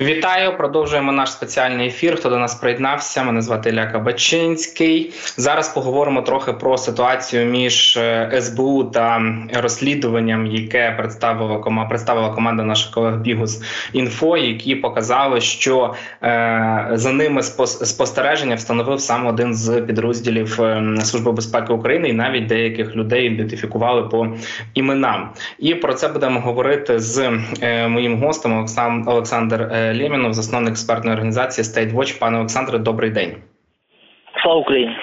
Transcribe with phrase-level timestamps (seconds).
[0.00, 2.16] Вітаю, продовжуємо наш спеціальний ефір.
[2.16, 3.24] Хто до нас приєднався?
[3.24, 5.12] Мене звати Ілля Кабачинський.
[5.36, 9.22] Зараз поговоримо трохи про ситуацію між е, СБУ та
[9.54, 13.62] розслідуванням, яке представила кома представила команда наших колег Бігус
[13.92, 21.32] інфо, які показали, що е, за ними спостереження встановив сам один з підрозділів е, Служби
[21.32, 24.28] безпеки України, і навіть деяких людей ідентифікували по
[24.74, 25.30] іменам.
[25.58, 28.66] І про це будемо говорити з е, моїм гостем
[29.06, 29.62] Олександр.
[29.62, 32.18] Е, Лємінов, засновник експертної організації State Watch.
[32.18, 33.36] Пане Олександре, добрий день.
[34.42, 34.96] Слава Україні.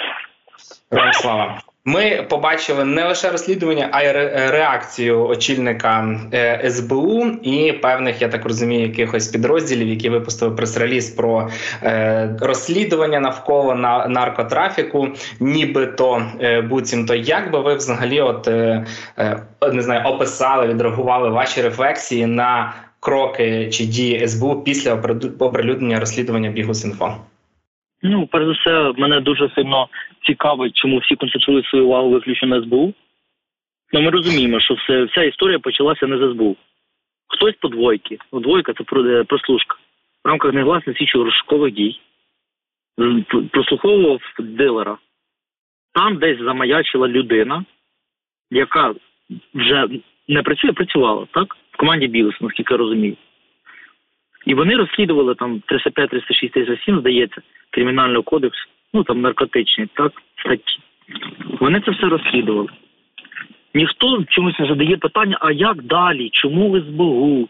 [0.92, 1.62] Героям слава.
[1.86, 4.12] Ми побачили не лише розслідування, а й
[4.50, 11.50] реакцію очільника е, СБУ і певних, я так розумію, якихось підрозділів, які випустили прес-реліз про
[11.84, 13.76] е, розслідування навколо
[14.08, 15.08] наркотрафіку,
[15.40, 17.16] нібито е, буцімто.
[17.16, 18.48] Як би ви взагалі, от
[19.74, 24.94] не знаю, описали, відреагували ваші рефлексії на кроки чи дії СБУ після
[25.40, 27.16] оприлюднення розслідування Бігус.Інфо?
[28.04, 29.88] Ну, перш за все, мене дуже сильно
[30.26, 32.94] цікавить, чому всі концентрують свою увагу виключно на СБУ.
[33.94, 36.56] Ну, ми розуміємо, що все, вся історія почалася не з СБУ.
[37.28, 38.18] Хтось по двойки.
[38.34, 39.76] Ну, двойка це е, прослушка.
[40.26, 42.00] В рамках негласних слідчого розшукових дій
[43.52, 44.98] прослуховував дилера.
[45.94, 47.66] Там десь замаячила людина,
[48.52, 48.96] яка
[49.54, 49.88] вже
[50.28, 51.58] не працює, працювала, так?
[51.82, 53.16] Команді Білос, наскільки я розумію.
[54.46, 58.58] І вони розслідували там 305, 306, 307, здається, кримінальний кодекс,
[58.94, 60.80] ну там наркотичні, так, статті.
[61.60, 62.70] Вони це все розслідували.
[63.74, 66.30] Ніхто чомусь не задає питання, а як далі?
[66.34, 67.48] Чому в СБУ?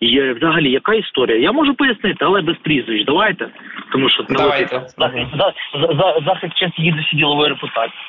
[0.00, 1.38] Є, взагалі, яка історія?
[1.38, 3.04] Я можу пояснити, але без прізвищ.
[3.04, 3.48] Давайте.
[3.92, 4.86] Тому що Давайте.
[4.98, 5.38] захист,
[6.24, 8.02] захист, честі гідності ділової репутації.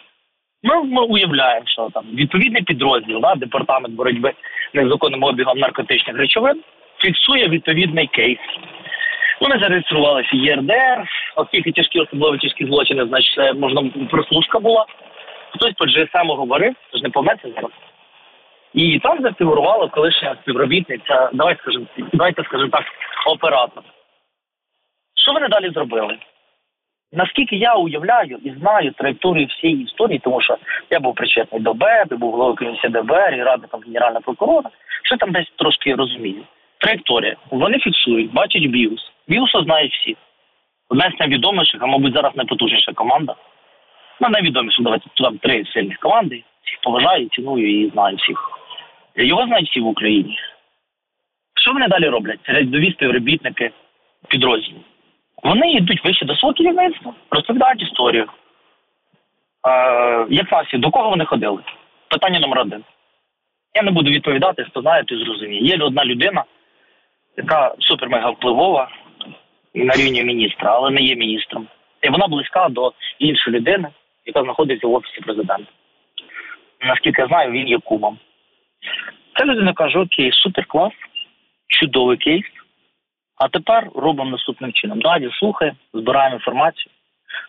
[0.64, 4.34] Ми, ми уявляємо, що там відповідний підрозділ, да, департамент боротьби
[4.74, 6.64] незаконним обігом наркотичних речовин
[7.02, 8.40] фіксує відповідний кейс.
[9.42, 14.86] Вони зареєструвалися в ЄРДР, оскільки тяжкі особливо тяжкі злочини, значить, це можна прослушка була.
[15.56, 17.72] Хтось по GSM говорив, це ж не пометься зараз.
[18.74, 22.84] І там зафігурувала колишня співробітниця, давайте скажемо, давайте скажемо так,
[23.28, 23.84] оператор.
[25.16, 26.18] Що вони далі зробили?
[27.16, 30.58] Наскільки я уявляю і знаю траєкторію всієї історії, тому що
[30.90, 34.70] я був причетний до БЕБ, був головою комісії ДБР і радником генерального прокурора,
[35.04, 36.44] що там десь трошки розумію.
[36.78, 37.36] Траєкторія.
[37.52, 39.12] Вони фіксують, бачать біус.
[39.28, 40.18] Біуса знають всі.
[40.90, 43.36] Одна з найвідоміших, а мабуть, зараз найпотужніша команда.
[44.22, 46.44] Ну, найвідоміше, давайте там три сильних команди.
[46.64, 48.60] Всіх поважаю, ціную і знаю всіх.
[49.16, 50.38] Його знають всі в Україні.
[51.62, 52.40] Що вони далі роблять?
[52.44, 53.72] Рядові співробітники
[54.28, 54.93] підрозділів.
[55.44, 58.28] Вони йдуть вище до свого керівництва, розповідають історію.
[59.68, 61.64] Е, Як наслідок, до кого вони ходили?
[62.10, 62.84] Питання номер один.
[63.76, 65.62] Я не буду відповідати, хто знає, той зрозуміє.
[65.62, 66.44] Є одна людина,
[67.38, 68.90] яка супер-мега впливова
[69.74, 71.68] на рівні міністра, але не є міністром.
[72.02, 73.88] І вона близька до іншої людини,
[74.26, 75.72] яка знаходиться в офісі президента.
[76.82, 78.18] Наскільки я знаю, він є кумом.
[79.38, 80.94] Ця людина каже: Окей, супер клас,
[81.68, 82.46] чудовий кейс.
[83.38, 85.00] А тепер робимо наступним чином.
[85.02, 86.92] Далі слухаємо, збираємо інформацію,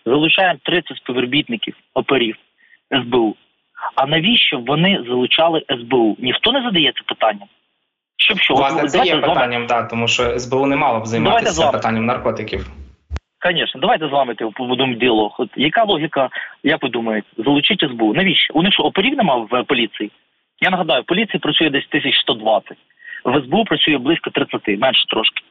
[0.06, 2.36] залучаємо 30 співробітників оперів
[3.02, 3.36] СБУ.
[3.94, 6.16] А навіщо вони залучали СБУ?
[6.18, 7.46] Ніхто не задає це питання.
[8.16, 8.54] Щоб що?
[8.54, 12.70] Власне, це є питанням, так, тому що СБУ не мало б займатися питанням наркотиків.
[13.46, 15.34] Звісно, давайте з вами побудемо діалог.
[15.38, 16.28] От яка логіка,
[16.62, 18.14] як ви думаєте, залучити СБУ?
[18.14, 18.54] Навіщо?
[18.54, 20.10] У них що, оперів нема в поліції?
[20.60, 22.78] Я нагадаю, в поліції працює десь 1120,
[23.24, 25.42] в СБУ працює близько 30, менше трошки.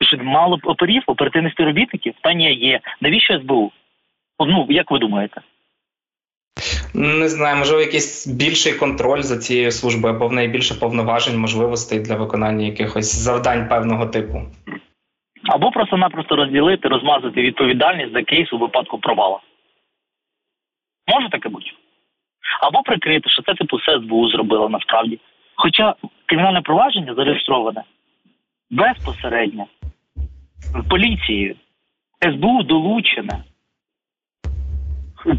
[0.00, 2.14] Що мало оперів, оперативних співробітників?
[2.22, 2.80] Та ні, є.
[3.00, 3.72] Навіщо СБУ?
[4.46, 5.40] Ну, як ви думаєте?
[6.94, 12.00] Не знаю, можливо, якийсь більший контроль за цією службою або в неї більше повноважень, можливостей
[12.00, 14.42] для виконання якихось завдань певного типу.
[15.44, 19.40] Або просто-напросто розділити, розмазати відповідальність за кейс у випадку провала.
[21.06, 21.66] Може таке бути?
[22.62, 25.20] Або прикрити, що це типу все СБУ зробило насправді.
[25.54, 25.94] Хоча
[26.26, 27.82] кримінальне провадження зареєстроване
[28.70, 29.66] безпосередньо
[30.88, 31.54] поліцією,
[32.22, 33.44] СБУ долучене.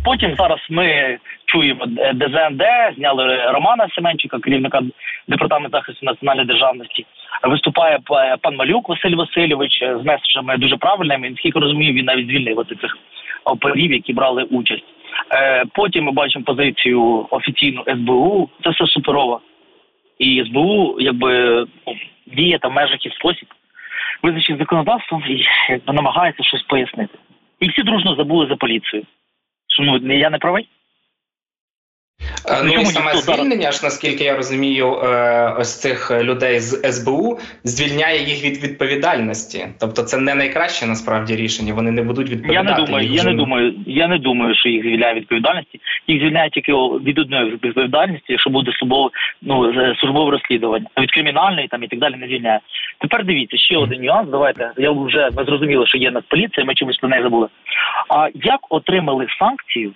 [0.06, 2.64] Потім зараз ми чуємо ДЗНД,
[2.96, 4.82] зняли Романа Семенчика, керівника
[5.28, 7.06] департаменту захисту національної державності.
[7.44, 8.00] Виступає
[8.42, 11.30] пан Малюк Василь Васильович з меседжами дуже правильними.
[11.30, 12.98] Наскільки розумію, він навіть звільнив цих
[13.46, 14.84] оперів, які брали участь.
[15.34, 18.50] Е, потім ми бачимо позицію офіційну СБУ.
[18.64, 19.42] Це все суперово.
[20.20, 21.94] І СБУ якби ну,
[22.28, 23.48] діє там в межах і спосіб,
[24.24, 25.46] визначив законодавством і
[25.88, 27.18] намагається щось пояснити.
[27.60, 29.04] І всі дружно забули за поліцію.
[29.80, 30.68] Ну, я не правий?
[32.50, 37.40] Е, ну і саме звільнення ж, наскільки я розумію, е, ось цих людей з СБУ
[37.64, 39.68] звільняє їх від відповідальності.
[39.80, 41.74] Тобто, це не найкраще насправді рішення.
[41.74, 42.70] Вони не будуть відповідати.
[42.70, 43.08] Я не думаю.
[43.08, 43.74] Я не думаю.
[43.88, 45.80] Я не думаю, що їх звільняє відповідальності.
[46.08, 49.10] Їх звільняє тільки від одної відповідальності, якщо буде службове
[49.42, 52.60] ну службове розслідування, від кримінальної там і так далі не звільняє.
[53.02, 54.30] Тепер дивіться ще один нюанс.
[54.30, 57.48] Давайте я вже ми зрозуміли, що є Нацполіція, Ми чомусь про неї забули.
[58.10, 59.94] А як отримали санкцію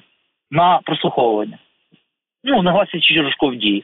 [0.52, 1.58] на прослуховування?
[2.44, 3.84] Ну, нагласять Рожков дії.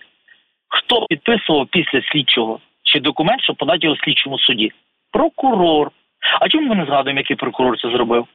[0.67, 4.71] Хто підписував після слідчого чи документ, щоб подати його слідчому суді?
[5.11, 5.91] Прокурор.
[6.39, 8.27] А чому ми не згадуємо, який прокурор це зробив?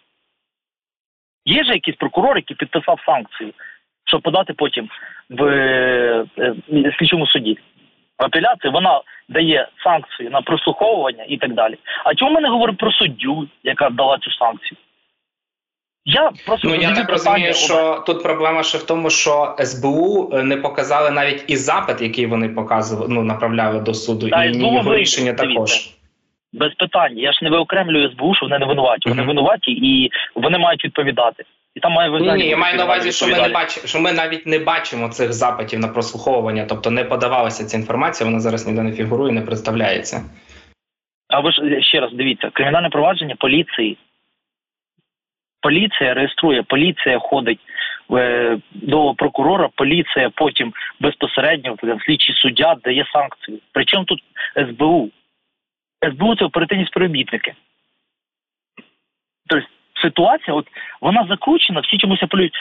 [1.44, 3.52] Є ж якийсь прокурор, який підписав санкцію,
[4.06, 4.88] щоб подати потім
[5.30, 6.24] в е,
[6.98, 7.58] слідчому суді.
[8.16, 11.78] Апеляція вона дає санкцію на прослуховування і так далі.
[12.04, 14.78] А чому ми не говоримо про суддю, яка дала цю санкцію?
[16.04, 20.42] Я просто ну я так розумію, що тут проблема ще в тому, що СБУ е,
[20.42, 24.94] не показали навіть і запит, який вони показували, ну направляли до суду, Та, і його
[24.94, 25.90] рішення також.
[26.52, 27.18] Без питань.
[27.18, 29.08] Я ж не виокремлюю СБУ, що вони не винуваті.
[29.08, 29.26] Вони mm-hmm.
[29.26, 31.44] винуваті і вони мають відповідати.
[31.74, 34.12] І там має Ні, ні, я маю на увазі, що ми не бачимо, що ми
[34.12, 38.82] навіть не бачимо цих запитів на прослуховування, тобто не подавалася ця інформація, вона зараз ніде
[38.82, 40.22] не фігурує, не представляється.
[41.28, 43.98] А ви ж ще раз дивіться, кримінальне провадження поліції
[45.64, 47.60] поліція реєструє, поліція ходить
[48.12, 51.76] е, до прокурора, поліція потім безпосередньо
[52.06, 53.58] слідчий суддя дає санкцію.
[53.72, 54.20] Причому тут
[54.56, 55.10] СБУ?
[56.10, 57.54] СБУ це оперативні співробітники.
[59.48, 59.66] Тобто
[60.02, 60.66] ситуація, от
[61.00, 62.56] вона закручена, всі чомусь апелюють.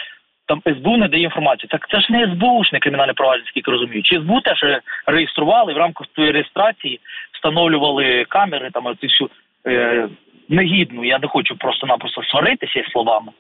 [0.46, 1.70] Там СБУ не дає інформацію.
[1.70, 4.04] Так це ж не СБУшне кримінальне провадження, скільки розумію.
[4.04, 4.60] Чи СБУ теж
[5.06, 7.00] реєстрували в рамках своєї реєстрації,
[7.34, 9.30] встановлювали камери, там цю всю
[9.68, 10.08] е,
[10.50, 13.32] негідну, я не хочу просто-напросто сваритися словами.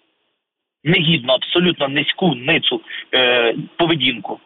[0.83, 2.81] Негідну, абсолютно низьку ницу
[3.13, 4.39] е, поведінку.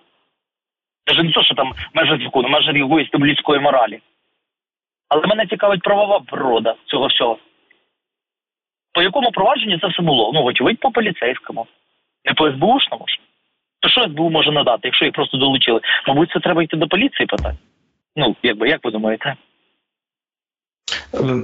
[1.07, 4.00] Навіть не то, що там межа закону, межа якоїсь там людської моралі.
[5.09, 7.38] Але мене цікавить правова природа цього всього.
[8.94, 10.31] По якому провадженні це все було?
[10.33, 11.68] Ну, вочевидь, по поліцейському,
[12.25, 13.19] не по СБУшному ж.
[13.80, 15.81] То що СБУ може надати, якщо їх просто долучили?
[16.07, 17.57] Мабуть, це треба йти до поліції питати.
[18.15, 19.36] Ну, якби як ви думаєте?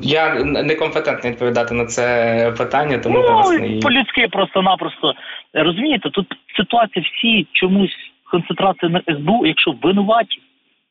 [0.01, 3.79] Я некомпетентний відповідати на це питання, тому ну, власне...
[3.81, 5.13] по-людськи просто-напросто
[5.53, 7.95] розумієте, тут ситуація всі чомусь
[8.31, 10.39] концентрація на СБУ, якщо винуваті,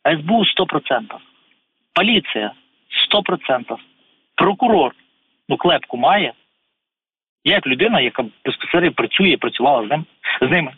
[0.03, 1.03] а СБУ 100%.
[1.95, 2.53] Поліція
[3.13, 3.77] 100%.
[4.35, 4.93] Прокурор
[5.49, 6.33] ну клепку має.
[7.45, 10.05] Я як людина, яка безпосередньо працює, працювала з ним
[10.41, 10.73] з ними.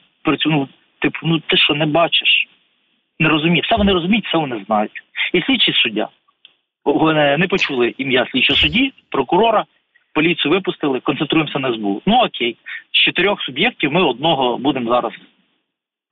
[0.47, 0.69] Ну,
[0.99, 2.49] типу, ну ти що не бачиш?
[3.19, 3.67] Не розумієш.
[3.67, 5.03] Все вони розуміють, все вони знають.
[5.33, 6.09] І слідчий суддя
[7.39, 9.65] не почули ім'я слідчого судді, прокурора,
[10.15, 12.03] поліцію випустили, концентруємося на СБУ.
[12.07, 12.57] Ну окей,
[12.93, 15.13] з чотирьох суб'єктів ми одного будемо зараз.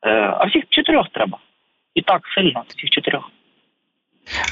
[0.06, 1.38] Е, а всіх чотирьох треба.
[1.94, 3.30] І так сильно, всіх чотирьох.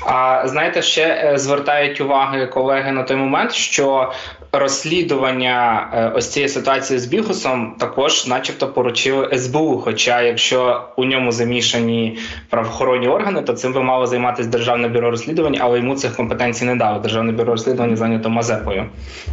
[0.06, 4.12] А знаєте, ще е, звертають уваги колеги на той момент, що
[4.52, 9.78] розслідування е, ось цієї ситуації з Бігусом також, начебто, поручили СБУ.
[9.78, 12.18] Хоча, якщо у ньому замішані
[12.50, 16.76] правоохоронні органи, то цим би мало займатися державне бюро розслідувань, але йому цих компетенцій не
[16.76, 16.98] дало.
[16.98, 18.86] Державне бюро розслідування зайнято Мазепою.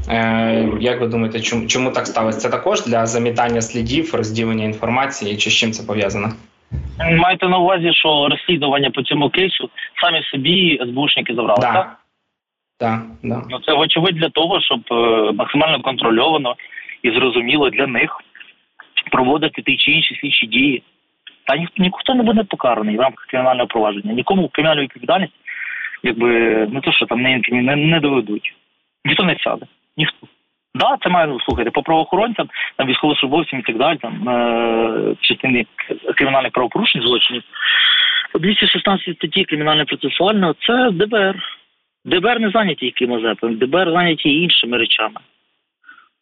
[0.10, 2.40] Е, Як ви думаєте, чому чому так сталося?
[2.40, 6.32] Це також для замітання слідів, розділення інформації, чи з чим це пов'язано?
[7.00, 9.70] Маєте на увазі, що розслідування по цьому кейсу
[10.02, 11.74] самі собі СБУшники забрали, да.
[11.74, 11.98] так?
[12.80, 13.42] Так, да.
[13.50, 16.56] Ну це вочевидь для того, щоб е, максимально контрольовано
[17.04, 18.22] і зрозуміло для них
[19.12, 20.84] проводити ті чи інші слідчі дії.
[21.44, 24.14] Та ніхто ніхто не буде покараний в рамках кримінального провадження.
[24.14, 25.34] Нікому кримінальну відповідальність,
[26.04, 26.30] якби
[26.72, 28.54] не то, що там не не, не доведуть.
[29.06, 29.66] Ніхто не сяде.
[29.98, 30.28] Ніхто.
[30.76, 35.66] Да, це має ну, слухайте по правоохоронцям, там військовослужбовцям і так далі, там е, частини
[36.16, 37.44] кримінальних правопорушень злочинів.
[38.36, 41.36] 216 статті кримінально процесуального це ДБР.
[42.08, 45.20] ДБР не зайняті запитом, ДБР зайняті іншими речами,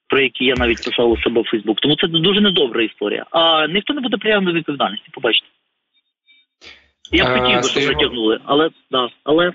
[0.07, 1.79] про які я навіть писав у себе в Фейсбук.
[1.81, 3.25] Тому це дуже недобра історія.
[3.31, 5.47] А ніхто не буде до відповідальності, побачите.
[7.11, 9.53] Я б е, хотів би, щоб притягнули, але да, але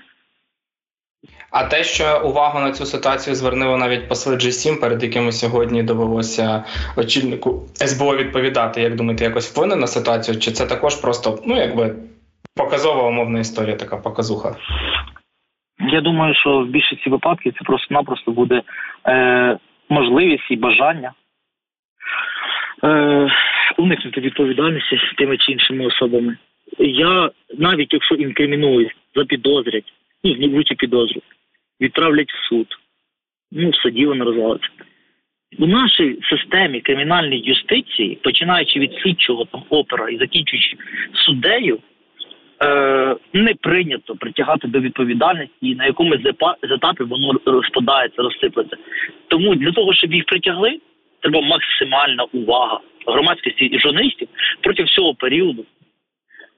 [1.51, 6.63] а те, що увагу на цю ситуацію звернуло навіть посли G7, перед якими сьогодні довелося
[6.97, 10.39] очільнику СБУ відповідати, як думаєте, якось вплине на ситуацію?
[10.39, 11.95] Чи це також просто ну якби
[12.55, 14.55] показова умовна історія, така показуха?
[15.89, 18.61] Я думаю, що в більшості випадків це просто-напросто буде
[19.07, 19.57] е,
[19.89, 21.13] можливість і бажання
[22.83, 23.29] е,
[23.77, 26.37] уникнути відповідальності тими чи іншими особами.
[26.79, 31.21] Я навіть якщо інкримінують, запідозрять ну, вручі підозру,
[31.81, 32.67] відправлять в суд.
[33.51, 34.69] Ну, в суді вона розвалиться.
[35.59, 40.77] У нашій системі кримінальної юстиції, починаючи від слідчого там опера і закінчуючи
[41.13, 41.79] суддею,
[42.61, 48.77] е, не прийнято притягати до відповідальності, і на якомусь з воно розпадається, розсиплеться.
[49.27, 50.79] Тому для того, щоб їх притягли,
[51.21, 54.27] треба максимальна увага громадськості і журналістів
[54.61, 55.65] проти всього періоду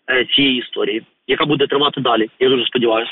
[0.10, 2.30] е, цієї історії, яка буде тривати далі.
[2.40, 3.12] Я дуже сподіваюся.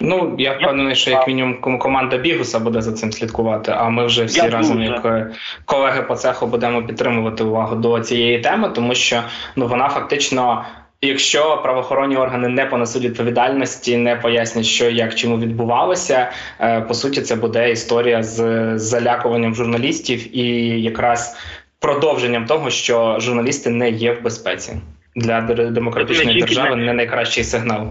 [0.00, 3.72] Ну я впевнений, що як мінімум команда Бігуса буде за цим слідкувати.
[3.76, 4.92] А ми вже всі я разом, дуже.
[4.92, 5.30] як е,
[5.64, 9.22] колеги по цеху, будемо підтримувати увагу до цієї теми, тому що
[9.56, 10.64] ну вона фактично.
[11.04, 17.20] Якщо правоохоронні органи не понесуть відповідальності, не пояснять, що як чому відбувалося, е, по суті,
[17.20, 18.38] це буде історія з
[18.78, 20.42] залякуванням журналістів і
[20.82, 21.36] якраз
[21.80, 24.72] продовженням того, що журналісти не є в безпеці
[25.16, 25.40] для
[25.70, 27.88] демократичної держави, не найкращий сигнал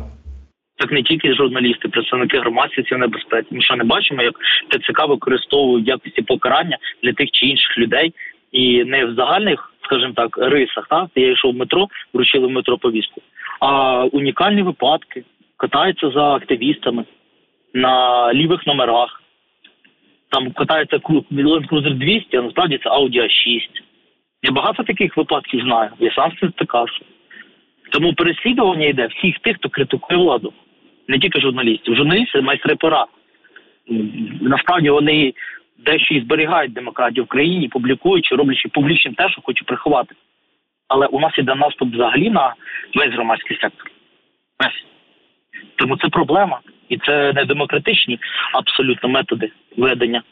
[0.82, 3.48] так не тільки журналісти, представники громадськості в небезпеці.
[3.52, 4.34] Ми що не бачимо, як
[4.70, 8.14] ТЦК використовують якості покарання для тих чи інших людей,
[8.52, 10.88] і не в загальних, скажімо так, рисах.
[10.90, 11.10] Так?
[11.16, 13.22] Я йшов в метро, вручили в метро повістку.
[13.60, 15.24] А унікальні випадки
[15.58, 17.06] катаються за активістами
[17.74, 19.22] на лівих номерах.
[20.30, 23.70] Там катається клуб Cruiser 200, а насправді це Audi a 6.
[24.44, 25.90] Я багато таких випадків знаю.
[26.00, 27.02] Я сам стикався.
[27.92, 30.54] Тому переслідування йде всіх тих, хто критикує владу
[31.08, 31.96] не тільки журналістів.
[31.96, 33.06] Журналісти майстри пора.
[34.42, 35.34] Насправді вони
[35.86, 40.16] дещо і зберігають демократію в країні, публікуючи, роблячи публічним те, що хочуть приховати.
[40.88, 42.54] Але у нас іде наступ взагалі на
[42.96, 43.92] весь громадський сектор.
[44.60, 44.86] Весь.
[45.76, 46.60] Тому це проблема.
[46.90, 48.20] І це не демократичні
[48.54, 50.24] абсолютно методи ведення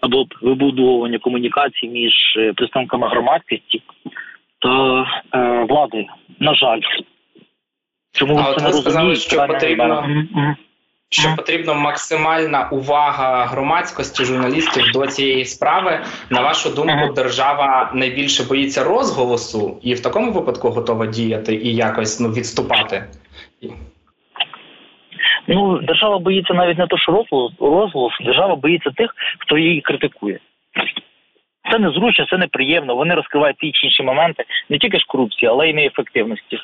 [0.00, 3.82] або вибудовування комунікації між е, представниками громадськості
[4.58, 5.02] та
[5.34, 6.06] е, владою.
[6.40, 6.80] На жаль.
[8.12, 10.24] Чому а от ви сказали, що потрібно
[11.12, 16.04] що потрібна максимальна увага громадськості, журналістів до цієї справи.
[16.30, 22.20] На вашу думку, держава найбільше боїться розголосу і в такому випадку готова діяти і якось
[22.20, 23.04] ну відступати.
[25.46, 27.12] Ну, держава боїться навіть не то, що
[27.60, 30.38] розголос, держава боїться тих, хто її критикує.
[31.70, 32.96] Це незручно, це неприємно.
[32.96, 36.58] Вони розкривають ті чи інші моменти не тільки ж корупції, але й неефективності.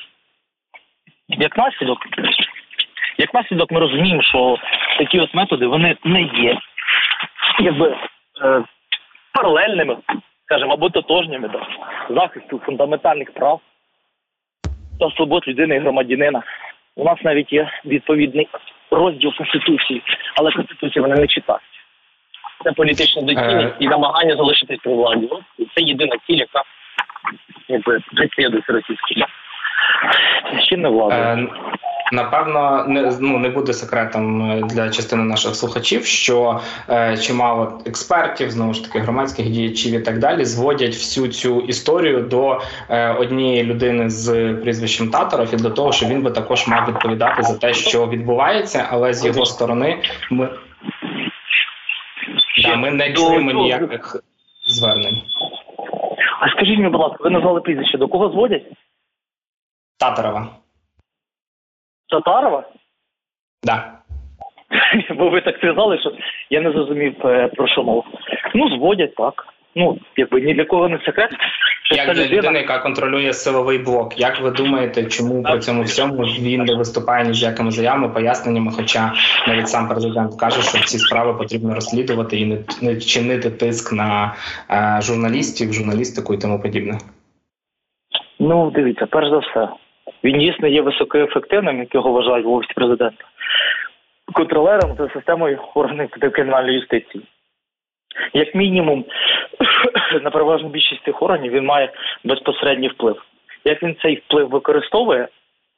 [1.27, 1.99] Як наслідок,
[3.19, 4.57] як наслідок, ми розуміємо, що
[4.97, 6.57] такі от методи вони не є
[7.59, 7.95] якби
[8.43, 8.63] е,
[9.33, 9.97] паралельними,
[10.45, 11.59] скажімо, або тотожніми до
[12.09, 13.61] захисту фундаментальних прав
[14.99, 16.43] та свобод людини і громадянина.
[16.95, 18.47] У нас навіть є відповідний
[18.91, 20.03] розділ Конституції,
[20.35, 21.61] але Конституцію вони не читають.
[22.63, 25.29] Це політична доцільність і намагання залишитись при владі.
[25.75, 26.63] Це єдина ціль, яка
[27.67, 29.25] якби преслідується російською.
[30.69, 31.47] Чинна влада.
[32.11, 38.51] Напевно, не ну не буде секретом е, для частини наших слухачів, що е, чимало експертів,
[38.51, 43.63] знову ж таки, громадських діячів і так далі, зводять всю цю історію до е, однієї
[43.63, 47.73] людини з прізвищем Татаров і до того, що він би також мав відповідати за те,
[47.73, 50.01] що відбувається, але з його сторони
[50.31, 50.49] ми,
[52.63, 54.15] да, ми не чуємо ніяких
[54.67, 55.21] звернень.
[56.41, 58.63] А скажіть мені, будь ласка, ви назвали прізвище, до кого зводять?
[59.99, 60.58] Татарова.
[62.09, 62.63] Татарова?
[63.63, 63.91] Да.
[65.17, 66.11] Бо ви так сказали, що
[66.49, 68.03] я не зрозумів е, про що мова.
[68.55, 69.45] Ну, зводять так.
[69.75, 71.29] Ну, якби ні для кого не секрет.
[71.91, 76.23] Як для людина, людина, яка контролює силовий блок, як ви думаєте, чому при цьому всьому
[76.23, 78.71] він не виступає ні з якими заявами, поясненнями?
[78.71, 79.13] Хоча
[79.47, 84.35] навіть сам президент каже, що ці справи потрібно розслідувати і не, не чинити тиск на
[84.71, 86.97] е, журналістів, журналістику і тому подібне?
[88.39, 89.67] Ну, дивіться, перш за все,
[90.23, 93.25] він дійсно є високоефективним, як його вважають в офісі президента,
[94.33, 97.23] контролером за системою органів кримінальної юстиції.
[98.33, 99.05] Як мінімум,
[100.21, 101.91] на переважну більшість цих органів він має
[102.23, 103.23] безпосередній вплив.
[103.65, 105.27] Як він цей вплив використовує,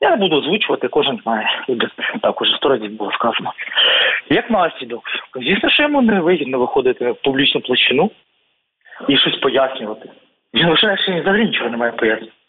[0.02, 1.64] я не буду озвучувати, кожен знає.
[2.22, 3.54] Так, уже сто разів було сказано.
[4.30, 5.04] Як наслідок,
[5.36, 8.12] звісно, що йому не вигідно виходити в публічну площину
[9.08, 10.10] і щось пояснювати.
[10.54, 12.41] Він лише взагалі нічого не має пояснювати.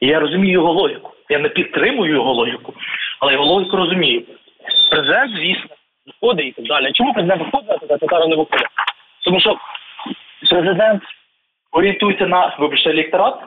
[0.00, 1.12] І я розумію його логіку.
[1.28, 2.74] Я не підтримую його логіку,
[3.20, 4.22] але його логіку розумію.
[4.90, 5.76] Президент, звісно,
[6.06, 6.92] виходить і так далі.
[6.92, 8.66] чому президент виходить, а Татаро не виходить?
[9.24, 9.56] Тому що
[10.50, 11.02] президент
[11.72, 13.38] орієнтується на вибачте електорат,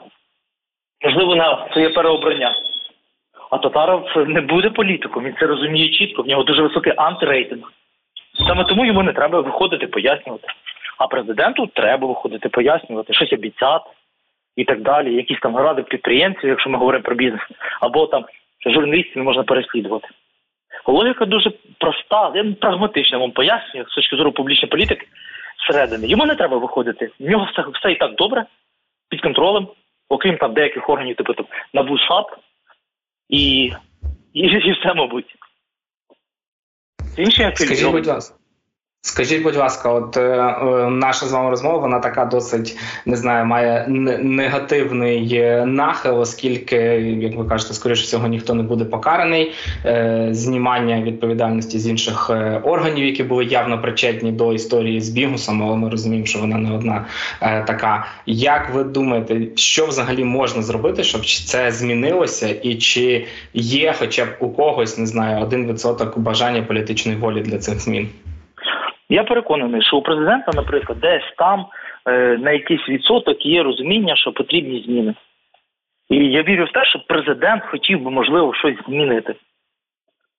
[1.04, 2.54] можливо, на своє переобрання.
[3.50, 7.72] А Татаров не буде політиком, він це розуміє чітко, в нього дуже високий антирейтинг.
[8.46, 10.48] Саме тому йому не треба виходити пояснювати.
[10.98, 13.90] А президенту треба виходити пояснювати, щось обіцяти
[14.56, 17.42] і так далі, якісь там ради підприємців, якщо ми говоримо про бізнес,
[17.80, 18.24] або там
[18.66, 20.08] журналістів не можна переслідувати.
[20.86, 25.06] Логіка дуже проста, я прагматична вам пояснюю, з точки зору публічної політики,
[25.62, 26.06] зсередини.
[26.06, 27.10] Йому не треба виходити.
[27.20, 28.44] В нього все, все і так добре,
[29.08, 29.68] під контролем,
[30.08, 32.26] окрім там деяких органів, типу там НАБУ САП
[33.28, 33.72] і,
[34.34, 35.36] і, і все, мабуть.
[37.18, 38.36] Інші Скажіть, будь ласка.
[39.06, 43.46] Скажіть, будь ласка, от е, е, наша з вами розмова вона така досить не знаю,
[43.46, 43.86] має
[44.22, 46.76] негативний е, нахил, оскільки,
[47.20, 49.52] як ви кажете, скоріше всього ніхто не буде покараний.
[49.84, 55.62] Е, знімання відповідальності з інших е, органів, які були явно причетні до історії з Бігусом,
[55.62, 57.06] але ми розуміємо, що вона не одна
[57.40, 58.06] е, така.
[58.26, 64.28] Як ви думаєте, що взагалі можна зробити, щоб це змінилося, і чи є, хоча б
[64.40, 68.08] у когось не знаю, один відсоток бажання політичної волі для цих змін?
[69.14, 71.66] Я переконаний, що у президента, наприклад, десь там
[72.08, 75.14] е, на якийсь відсоток є розуміння, що потрібні зміни.
[76.10, 79.34] І я вірю в те, що президент хотів би, можливо, щось змінити.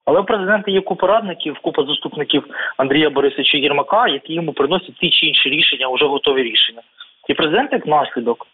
[0.05, 2.43] Але у президента є купа радників, купа заступників
[2.77, 6.81] Андрія Борисовича Єрмака, які йому приносять ті чи інші рішення, вже готові рішення.
[7.29, 8.47] І президент, як наслідок,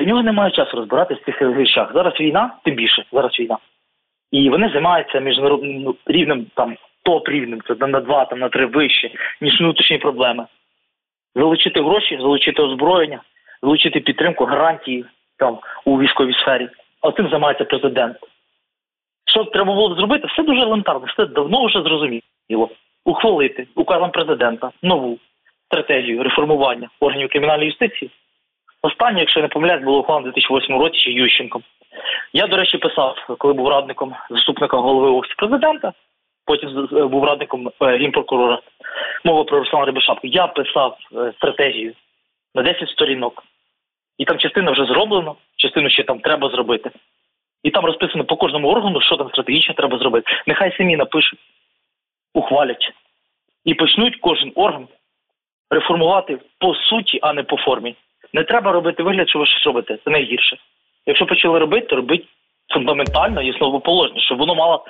[0.00, 1.90] в нього немає часу розбиратися в цих речах.
[1.94, 3.58] Зараз війна, тим більше, зараз війна.
[4.30, 8.66] І вони займаються міжнародним ну, рівнем там топ рівнем, це на два, там на три
[8.66, 10.46] вище, ніж внутрішні проблеми.
[11.34, 13.22] Залучити гроші, залучити озброєння,
[13.62, 15.04] залучити підтримку, гарантії
[15.36, 16.68] там у військовій сфері.
[17.00, 18.16] А цим займається президент.
[19.24, 20.26] Що треба було зробити?
[20.26, 22.70] Все дуже елементарно, все давно вже зрозуміло.
[23.04, 25.18] Ухвалити указом президента нову
[25.66, 28.10] стратегію реформування органів кримінальної юстиції.
[28.82, 31.62] Останнє, якщо не помиляюсь, було ухвалено в 2008 році ще Ющенком.
[32.32, 35.92] Я, до речі, писав, коли був радником заступника голови офісу президента
[36.44, 38.58] потім був радником е, генпрокурора.
[39.24, 40.26] Мова про Руслана Рибишапку.
[40.26, 41.94] Я писав е, стратегію
[42.54, 43.44] на 10 сторінок,
[44.18, 46.90] і там частина вже зроблена, частину ще там треба зробити.
[47.62, 50.32] І там розписано по кожному органу, що там стратегічно треба зробити.
[50.46, 51.38] Нехай самі напишуть,
[52.34, 52.92] ухвалять
[53.64, 54.88] і почнуть кожен орган
[55.70, 57.94] реформувати по суті, а не по формі.
[58.32, 59.98] Не треба робити вигляд, що ви щось робите.
[60.04, 60.56] Це найгірше.
[61.06, 62.26] Якщо почали робити, то робіть
[62.72, 64.84] фундаментально і основоположне, щоб воно мало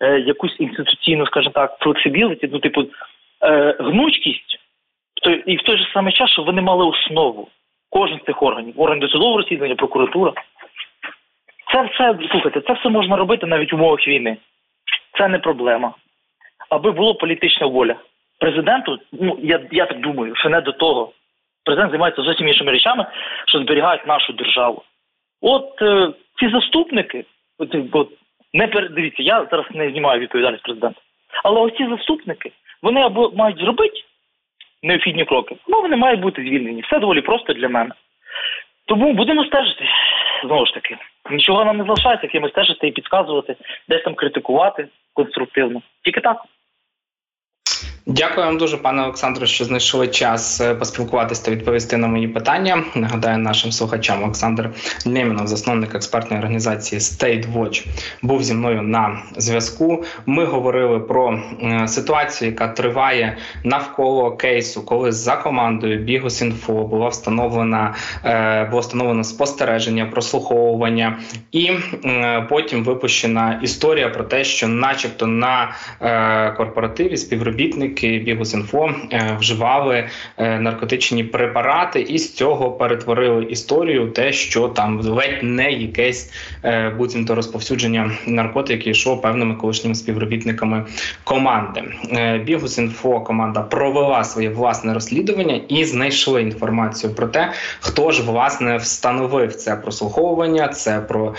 [0.00, 2.84] е, якусь інституційну, скажімо так, флексибіліті, ну, типу,
[3.42, 4.58] е, гнучкість,
[5.22, 7.48] то, і в той же самий час, щоб вони мали основу.
[7.90, 10.32] Кожен з цих органів, орган досудового розслідування, прокуратура.
[11.72, 14.36] Це все, слухайте, це все можна робити навіть в умовах війни.
[15.18, 15.94] Це не проблема.
[16.70, 17.96] Аби була політична воля.
[18.38, 21.12] Президенту, ну я я так думаю, що не до того.
[21.64, 23.06] Президент займається зовсім іншими речами,
[23.46, 24.82] що зберігають нашу державу.
[25.40, 27.24] От е, ці заступники,
[27.58, 28.08] от, от,
[28.52, 31.00] не передивіться, я зараз не знімаю відповідальність президента.
[31.44, 34.00] Але оці заступники, вони або мають зробити
[34.82, 36.80] необхідні кроки, або вони мають бути звільнені.
[36.80, 37.90] Все доволі просто для мене.
[38.86, 39.84] Тому будемо стежити.
[40.44, 40.96] Знову ж таки,
[41.30, 43.56] нічого нам не залишається, як ми стежити і підказувати,
[43.88, 45.82] десь там критикувати конструктивно.
[46.04, 46.36] Тільки так.
[48.06, 52.84] Дякую вам дуже, пане Олександре, що знайшли час е, поспілкуватися та відповісти на мої питання.
[52.94, 54.70] Нагадаю нашим слухачам Олександр
[55.06, 57.86] Немінов, засновник експертної організації State Watch,
[58.22, 60.04] був зі мною на зв'язку.
[60.26, 67.94] Ми говорили про е, ситуацію, яка триває навколо кейсу, коли за командою Бігус.Інфо було встановлена
[68.24, 71.18] е, було встановлено спостереження, прослуховування,
[71.52, 71.70] і
[72.48, 75.74] потім випущена історія про те, що, начебто, на
[76.56, 84.32] корпоративі співробітник працівники Бігус.Інфо е, вживали е, наркотичні препарати, і з цього перетворили історію, те,
[84.32, 86.32] що там ледь не якесь
[86.64, 90.84] е, буцімто розповсюдження наркотиків йшло певними колишніми співробітниками
[91.24, 91.82] команди.
[92.44, 99.54] Бігус.Інфо команда провела своє власне розслідування і знайшли інформацію про те, хто ж власне встановив
[99.54, 101.34] це прослуховування, це про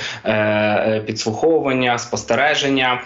[1.06, 3.02] підслуховування, спостереження.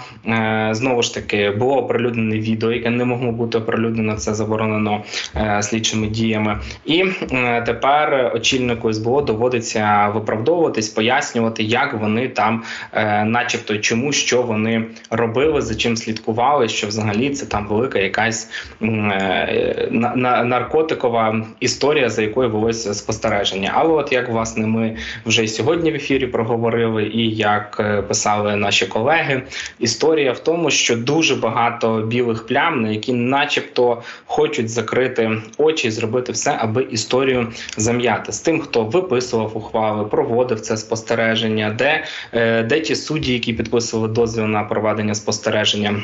[0.72, 5.04] Знову ж таки було оприлюднене відео, яке не могло бути оприлюднено, це заборонено
[5.36, 6.60] е, слідчими діями.
[6.86, 14.42] І е, тепер очільнику СБО доводиться виправдовуватись, пояснювати, як вони там, е, начебто, чому що
[14.42, 18.50] вони робили, за чим слідкували, що взагалі це там велика якась
[20.46, 23.72] наркотикова історія, за якою велося спостереження.
[23.76, 28.86] Але от як власне ми вже і сьогодні в ефірі проговорили, і як писали наші
[28.86, 29.42] колеги,
[29.80, 35.92] історія в тому, що дуже багато білих плям, на які начебто, хочуть закрити очі і
[35.92, 42.64] зробити все, аби історію зам'яти з тим, хто виписував ухвали, проводив це спостереження, де, е,
[42.64, 46.04] де ті судді, які підписували дозвіл на проведення спостереження.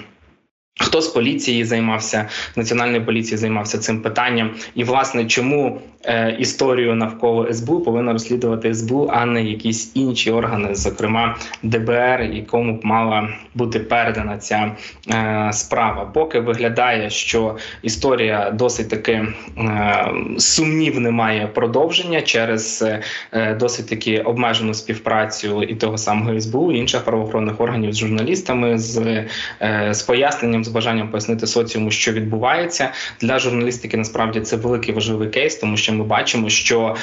[0.80, 7.54] Хто з поліції займався національної поліції, займався цим питанням, і власне чому е, історію навколо
[7.54, 13.80] СБУ повинна розслідувати СБУ, а не якісь інші органи, зокрема ДБР, якому б мала бути
[13.80, 14.72] передана ця
[15.10, 16.06] е, справа.
[16.06, 20.08] Поки виглядає, що історія досить таки е,
[20.38, 22.86] сумнівне має продовження через
[23.32, 28.78] е, досить таки обмежену співпрацю і того самого СБУ, і інших правоохоронних органів з журналістами,
[28.78, 29.26] з,
[29.62, 32.90] е, з поясненням з бажанням пояснити соціуму, що відбувається
[33.22, 33.98] для журналістики.
[33.98, 36.96] Насправді це великий важливий кейс, тому що ми бачимо, що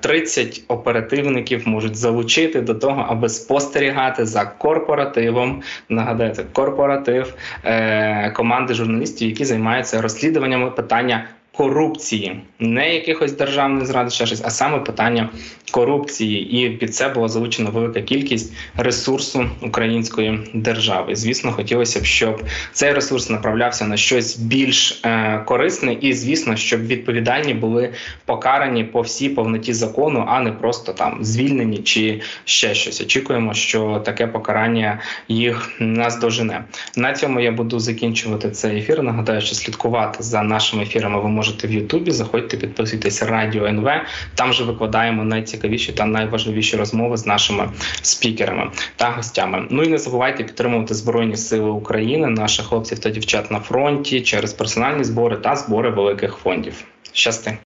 [0.00, 5.62] 30 е, оперативників можуть залучити до того, аби спостерігати за корпоративом.
[5.88, 14.26] Нагадайте, корпоратив е, команди журналістів, які займаються розслідуваннями питання корупції, не якихось державних зради, ще
[14.26, 15.28] щось, а саме питання
[15.70, 16.66] корупції.
[16.66, 21.16] І під це була залучена велика кількість ресурсу української держави.
[21.16, 26.86] Звісно, хотілося б, щоб цей ресурс направлявся на щось більш е, корисне, і звісно, щоб
[26.86, 27.92] відповідальні були
[28.24, 33.00] покарані по всій повноті закону, а не просто там звільнені чи ще щось.
[33.00, 36.64] Очікуємо, що таке покарання їх нас дожене.
[36.96, 39.02] На цьому я буду закінчувати цей ефір.
[39.02, 42.10] Нагадаю, що слідкувати за нашими ефірами ви можете можете в Ютубі.
[42.10, 43.88] Заходьте, підписуйтесь Радіо НВ.
[44.34, 47.68] Там же викладаємо найцікавіші та найважливіші розмови з нашими
[48.02, 49.66] спікерами та гостями.
[49.70, 54.52] Ну і не забувайте підтримувати Збройні Сили України, наших хлопців та дівчат на фронті через
[54.52, 56.84] персональні збори та збори великих фондів.
[57.12, 57.58] Щасти.